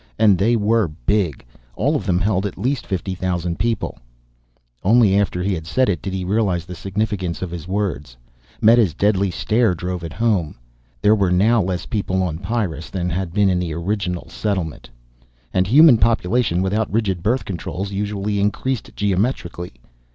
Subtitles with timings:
[0.17, 1.45] And they were big.
[1.75, 3.99] All of them held at least fifty thousand people..."
[4.83, 8.17] Only after he said it, did he realize the significance of his words.
[8.59, 10.55] Meta's deadly stare drove it home.
[11.03, 14.89] There were now less people on Pyrrus than had been in the original settlement.
[15.53, 19.73] And human population, without rigid birth controls, usually increased geometrically.